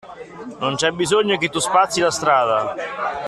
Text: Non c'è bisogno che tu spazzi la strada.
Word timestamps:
Non 0.59 0.73
c'è 0.77 0.89
bisogno 0.89 1.37
che 1.37 1.49
tu 1.49 1.59
spazzi 1.59 1.99
la 1.99 2.09
strada. 2.09 2.73